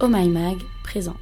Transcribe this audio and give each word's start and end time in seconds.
Oh 0.00 0.06
My 0.06 0.28
Mag 0.28 0.58
présente. 0.84 1.16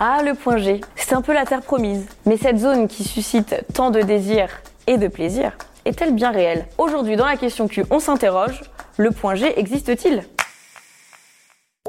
Ah, 0.00 0.22
le 0.24 0.34
point 0.34 0.56
G, 0.56 0.80
c'est 0.96 1.14
un 1.14 1.22
peu 1.22 1.32
la 1.32 1.46
terre 1.46 1.62
promise. 1.62 2.08
Mais 2.26 2.36
cette 2.36 2.58
zone 2.58 2.88
qui 2.88 3.04
suscite 3.04 3.64
tant 3.72 3.92
de 3.92 4.00
désir 4.00 4.48
et 4.88 4.98
de 4.98 5.06
plaisir, 5.06 5.56
est-elle 5.84 6.14
bien 6.14 6.32
réelle? 6.32 6.66
Aujourd'hui, 6.78 7.14
dans 7.14 7.26
la 7.26 7.36
question 7.36 7.68
Q, 7.68 7.84
on 7.90 8.00
s'interroge, 8.00 8.62
le 8.96 9.12
point 9.12 9.36
G 9.36 9.56
existe-t-il? 9.56 10.24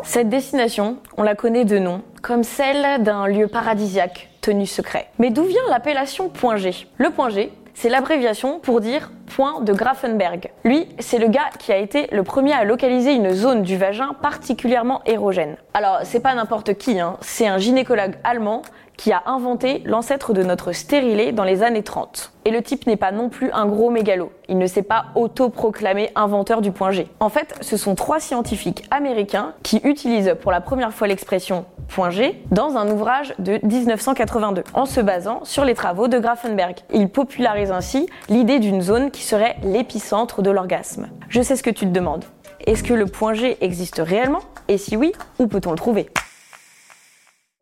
Cette 0.03 0.29
destination, 0.29 0.99
on 1.17 1.23
la 1.23 1.33
connaît 1.33 1.65
de 1.65 1.79
nom, 1.79 2.03
comme 2.21 2.43
celle 2.43 3.01
d'un 3.01 3.25
lieu 3.25 3.47
paradisiaque 3.47 4.29
tenu 4.41 4.67
secret. 4.67 5.09
Mais 5.17 5.31
d'où 5.31 5.45
vient 5.45 5.67
l'appellation 5.71 6.29
point 6.29 6.57
G? 6.57 6.87
Le 6.97 7.09
point 7.09 7.29
G, 7.29 7.51
c'est 7.73 7.89
l'abréviation 7.89 8.59
pour 8.59 8.81
dire 8.81 9.09
de 9.35 9.73
Grafenberg. 9.73 10.49
Lui, 10.63 10.87
c'est 10.99 11.17
le 11.17 11.27
gars 11.27 11.49
qui 11.59 11.73
a 11.73 11.77
été 11.77 12.07
le 12.13 12.23
premier 12.23 12.53
à 12.53 12.63
localiser 12.63 13.13
une 13.13 13.33
zone 13.33 13.63
du 13.63 13.75
vagin 13.75 14.15
particulièrement 14.21 15.01
érogène. 15.05 15.57
Alors, 15.73 15.99
c'est 16.03 16.21
pas 16.21 16.33
n'importe 16.35 16.75
qui, 16.75 17.01
hein. 17.01 17.17
c'est 17.19 17.45
un 17.45 17.57
gynécologue 17.57 18.15
allemand 18.23 18.61
qui 18.97 19.11
a 19.11 19.23
inventé 19.25 19.81
l'ancêtre 19.85 20.33
de 20.33 20.43
notre 20.43 20.71
stérilet 20.71 21.31
dans 21.31 21.43
les 21.43 21.63
années 21.63 21.83
30. 21.83 22.31
Et 22.45 22.51
le 22.51 22.61
type 22.61 22.85
n'est 22.85 22.95
pas 22.95 23.11
non 23.11 23.29
plus 23.29 23.51
un 23.51 23.65
gros 23.65 23.89
mégalo. 23.89 24.31
Il 24.47 24.57
ne 24.57 24.67
s'est 24.67 24.83
pas 24.83 25.05
autoproclamé 25.15 26.11
inventeur 26.15 26.61
du 26.61 26.71
point 26.71 26.91
G. 26.91 27.07
En 27.19 27.29
fait, 27.29 27.55
ce 27.61 27.77
sont 27.77 27.95
trois 27.95 28.19
scientifiques 28.19 28.85
américains 28.91 29.53
qui 29.63 29.77
utilisent 29.77 30.35
pour 30.41 30.51
la 30.51 30.61
première 30.61 30.93
fois 30.93 31.07
l'expression 31.07 31.65
point 31.87 32.09
G 32.09 32.41
dans 32.51 32.77
un 32.77 32.89
ouvrage 32.91 33.33
de 33.39 33.59
1982, 33.63 34.63
en 34.73 34.85
se 34.85 35.01
basant 35.01 35.43
sur 35.43 35.65
les 35.65 35.73
travaux 35.73 36.07
de 36.07 36.19
Grafenberg. 36.19 36.77
Ils 36.93 37.09
popularisent 37.09 37.71
ainsi 37.71 38.07
l'idée 38.29 38.59
d'une 38.59 38.81
zone 38.81 39.11
qui 39.11 39.23
serait 39.23 39.57
l'épicentre 39.63 40.41
de 40.41 40.51
l'orgasme. 40.51 41.07
Je 41.29 41.41
sais 41.41 41.55
ce 41.55 41.63
que 41.63 41.69
tu 41.69 41.85
te 41.85 41.91
demandes. 41.91 42.25
Est-ce 42.65 42.83
que 42.83 42.93
le 42.93 43.05
point 43.05 43.33
G 43.33 43.57
existe 43.61 44.01
réellement? 44.03 44.41
Et 44.67 44.77
si 44.77 44.97
oui, 44.97 45.13
où 45.39 45.47
peut-on 45.47 45.71
le 45.71 45.77
trouver? 45.77 46.09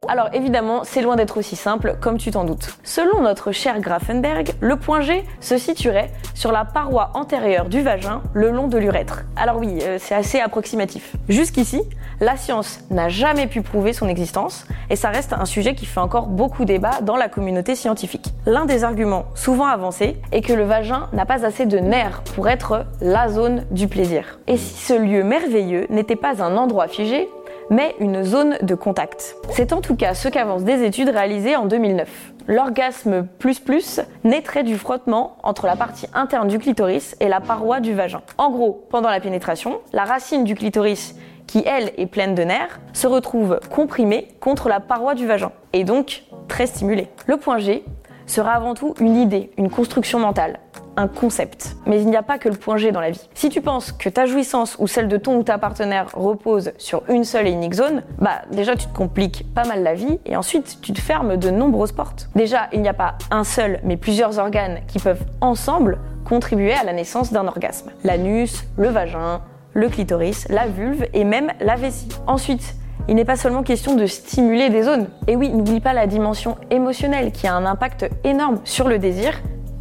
Alors 0.08 0.30
évidemment, 0.34 0.84
c'est 0.84 1.02
loin 1.02 1.16
d'être 1.16 1.38
aussi 1.38 1.56
simple 1.56 1.96
comme 2.02 2.18
tu 2.18 2.32
t'en 2.32 2.44
doutes. 2.44 2.78
Selon 2.84 3.22
notre 3.22 3.52
cher 3.52 3.80
Grafenberg, 3.80 4.54
le 4.60 4.76
point 4.76 5.02
G 5.02 5.24
se 5.40 5.58
situerait 5.58 6.12
sur 6.34 6.52
la 6.52 6.66
paroi 6.66 7.12
antérieure 7.14 7.70
du 7.70 7.82
vagin 7.82 8.22
le 8.34 8.52
long 8.52 8.68
de 8.68 8.78
l'urètre. 8.78 9.24
Alors 9.36 9.58
oui, 9.58 9.80
euh, 9.84 9.98
c'est 10.00 10.16
assez 10.16 10.40
approximatif. 10.40 11.16
Jusqu'ici, 11.30 11.82
la 12.20 12.38
science 12.38 12.80
n'a 12.90 13.10
jamais 13.10 13.48
pu 13.48 13.62
prouver 13.62 13.94
son 13.94 14.08
existence 14.08 14.66
et 14.90 14.96
ça 14.96 15.10
reste 15.10 15.34
un 15.34 15.46
sujet 15.46 15.76
qui 15.76 15.86
fait 15.86 16.00
encore 16.00 16.28
beaucoup 16.28 16.66
débat 16.66 17.02
dans 17.02 17.16
la 17.16 17.30
communauté 17.30 17.76
scientifique. 17.76 18.34
L'un 18.46 18.66
des 18.66 18.84
arguments 18.84 19.26
souvent 19.36 19.66
avancés 19.66 20.18
est 20.32 20.42
que 20.42 20.54
le 20.54 20.64
vagin 20.64 21.10
n'a 21.14 21.26
pas 21.26 21.46
assez 21.46 21.66
de 21.66 21.80
nerfs 21.80 22.22
pour 22.36 22.50
être 22.50 22.86
la 23.02 23.30
zone 23.30 23.66
du 23.72 23.88
plaisir. 23.88 24.40
Et 24.48 24.58
si 24.58 24.74
ce 24.76 24.94
lieu 24.94 25.24
merveilleux 25.24 25.88
n'était 25.90 26.16
pas 26.16 26.44
un 26.44 26.58
endroit 26.58 26.88
figé, 26.88 27.30
mais 27.70 27.96
une 28.00 28.24
zone 28.24 28.58
de 28.62 28.76
contact. 28.76 29.36
C'est 29.52 29.74
en 29.74 29.82
tout 29.82 29.96
cas 29.96 30.14
ce 30.14 30.28
qu'avancent 30.28 30.64
des 30.64 30.84
études 30.84 31.10
réalisées 31.10 31.56
en 31.56 31.66
2009. 31.66 32.10
L'orgasme 32.48 33.28
plus 33.40 33.60
plus 33.60 34.02
naîtrait 34.24 34.64
du 34.64 34.78
frottement 34.78 35.38
entre 35.44 35.66
la 35.66 35.76
partie 35.76 36.08
interne 36.14 36.48
du 36.48 36.60
clitoris 36.60 37.16
et 37.20 37.28
la 37.28 37.40
paroi 37.40 37.80
du 37.80 37.94
vagin. 37.94 38.22
En 38.38 38.52
gros, 38.52 38.86
pendant 38.90 39.10
la 39.10 39.20
pénétration, 39.20 39.80
la 39.94 40.04
racine 40.04 40.44
du 40.44 40.56
clitoris 40.56 41.16
qui 41.48 41.64
elle 41.66 41.92
est 41.98 42.08
pleine 42.08 42.36
de 42.36 42.44
nerfs, 42.44 42.80
se 42.94 43.08
retrouve 43.08 43.60
comprimée 43.70 44.30
contre 44.40 44.70
la 44.70 44.80
paroi 44.80 45.14
du 45.14 45.28
vagin, 45.28 45.52
et 45.74 45.84
donc 45.84 46.24
très 46.48 46.66
stimulée. 46.66 47.10
Le 47.28 47.38
point 47.38 47.60
G 47.60 47.84
sera 48.26 48.54
avant 48.54 48.74
tout 48.74 48.96
une 49.00 49.16
idée, 49.16 49.52
une 49.58 49.70
construction 49.70 50.20
mentale 50.20 50.60
un 50.98 51.08
concept. 51.08 51.76
Mais 51.86 52.02
il 52.02 52.08
n'y 52.08 52.16
a 52.16 52.24
pas 52.24 52.38
que 52.38 52.50
le 52.50 52.56
point 52.56 52.78
G 52.78 52.92
dans 52.92 53.02
la 53.02 53.12
vie. 53.12 53.30
Si 53.34 53.50
tu 53.50 53.62
penses 53.62 53.92
que 53.92 54.10
ta 54.10 54.26
jouissance 54.26 54.76
ou 54.80 54.88
celle 54.88 55.08
de 55.08 55.18
ton 55.18 55.38
ou 55.38 55.44
ta 55.44 55.58
partenaire 55.58 56.08
repose 56.14 56.72
sur 56.78 57.04
une 57.10 57.24
seule 57.24 57.48
et 57.48 57.52
unique 57.52 57.74
zone, 57.74 58.04
bah 58.20 58.42
déjà 58.52 58.76
tu 58.76 58.88
te 58.88 58.96
compliques 58.96 59.46
pas 59.54 59.66
mal 59.66 59.84
la 59.84 59.94
vie 59.94 60.20
et 60.26 60.36
ensuite 60.36 60.80
tu 60.82 60.94
te 60.94 61.02
fermes 61.02 61.38
de 61.38 61.50
nombreuses 61.50 61.92
portes. 61.92 62.30
Déjà, 62.36 62.68
il 62.72 62.82
n'y 62.82 62.90
a 62.90 62.94
pas 62.94 63.16
un 63.32 63.44
seul 63.44 63.80
mais 63.84 63.98
plusieurs 63.98 64.40
organes 64.40 64.80
qui 64.88 65.00
peuvent 65.00 65.24
ensemble 65.42 66.00
contribuer 66.26 66.74
à 66.74 66.84
la 66.84 66.94
naissance 66.94 67.32
d'un 67.32 67.48
orgasme. 67.48 67.92
L'anus, 68.04 68.64
le 68.78 68.90
vagin, 68.90 69.42
le 69.74 69.90
clitoris, 69.90 70.48
la 70.50 70.68
vulve 70.68 71.06
et 71.14 71.24
même 71.24 71.52
la 71.60 71.76
vessie. 71.76 72.10
Ensuite, 72.28 72.76
il 73.10 73.16
n'est 73.16 73.26
pas 73.26 73.36
seulement 73.36 73.64
question 73.64 73.96
de 73.96 74.06
stimuler 74.06 74.70
des 74.70 74.84
zones. 74.84 75.08
Et 75.28 75.36
oui, 75.36 75.50
n'oublie 75.50 75.82
pas 75.82 75.94
la 75.94 76.08
dimension 76.08 76.56
émotionnelle 76.70 77.32
qui 77.32 77.48
a 77.48 77.54
un 77.54 77.66
impact 77.66 78.10
énorme 78.24 78.60
sur 78.64 78.88
le 78.88 78.98
désir 78.98 79.34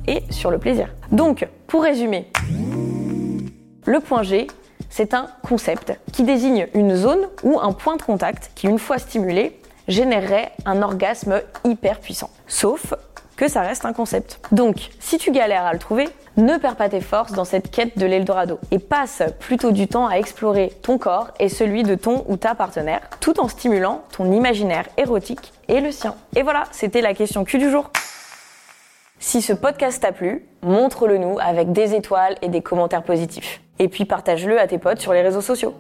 et 0.07 0.23
sur 0.31 0.51
le 0.51 0.59
plaisir. 0.59 0.89
Donc, 1.11 1.47
pour 1.67 1.83
résumer, 1.83 2.31
le 3.87 4.01
point 4.01 4.23
G, 4.23 4.47
c'est 4.91 5.15
un 5.15 5.27
concept 5.43 5.99
qui 6.13 6.23
désigne 6.23 6.69
une 6.75 6.95
zone 6.95 7.29
ou 7.43 7.59
un 7.61 7.73
point 7.73 7.97
de 7.97 8.03
contact 8.03 8.53
qui, 8.55 8.67
une 8.67 8.79
fois 8.79 8.99
stimulé, 8.99 9.59
générerait 9.89 10.53
un 10.67 10.83
orgasme 10.83 11.41
hyper 11.65 11.99
puissant. 11.99 12.31
Sauf 12.47 12.95
que 13.37 13.49
ça 13.49 13.63
reste 13.63 13.85
un 13.85 13.93
concept. 13.93 14.41
Donc, 14.53 14.91
si 15.01 15.19
tu 15.19 15.33
galères 15.33 15.65
à 15.65 15.73
le 15.73 15.79
trouver, 15.79 16.09
ne 16.37 16.57
perds 16.59 16.77
pas 16.77 16.89
tes 16.89 17.01
forces 17.01 17.33
dans 17.33 17.45
cette 17.45 17.71
quête 17.71 17.99
de 17.99 18.07
l'Eldorado 18.07 18.59
et 18.71 18.79
passe 18.79 19.23
plutôt 19.41 19.71
du 19.71 19.89
temps 19.89 20.07
à 20.07 20.17
explorer 20.17 20.73
ton 20.83 20.99
corps 20.99 21.29
et 21.39 21.49
celui 21.49 21.83
de 21.83 21.95
ton 21.95 22.25
ou 22.29 22.37
ta 22.37 22.55
partenaire, 22.55 23.01
tout 23.21 23.41
en 23.41 23.49
stimulant 23.49 24.03
ton 24.17 24.31
imaginaire 24.31 24.87
érotique 24.97 25.53
et 25.69 25.81
le 25.81 25.91
sien. 25.91 26.15
Et 26.37 26.43
voilà, 26.43 26.65
c'était 26.71 27.01
la 27.01 27.15
question 27.15 27.45
Q 27.45 27.59
du 27.59 27.71
jour. 27.71 27.91
Si 29.25 29.41
ce 29.41 29.53
podcast 29.53 30.03
t'a 30.03 30.11
plu, 30.11 30.45
montre-le 30.63 31.17
nous 31.17 31.39
avec 31.39 31.71
des 31.71 31.95
étoiles 31.95 32.35
et 32.43 32.49
des 32.49 32.61
commentaires 32.61 33.05
positifs. 33.05 33.63
Et 33.79 33.87
puis 33.87 34.05
partage-le 34.05 34.61
à 34.61 34.67
tes 34.67 34.79
potes 34.79 34.99
sur 34.99 35.13
les 35.13 35.23
réseaux 35.23 35.41
sociaux. 35.41 35.75